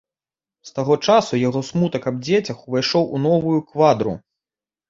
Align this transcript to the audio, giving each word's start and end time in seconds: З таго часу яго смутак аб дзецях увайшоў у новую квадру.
З 0.69 0.71
таго 0.77 0.95
часу 1.09 1.39
яго 1.41 1.61
смутак 1.69 2.07
аб 2.13 2.17
дзецях 2.29 2.65
увайшоў 2.71 3.03
у 3.19 3.23
новую 3.27 3.55
квадру. 3.75 4.19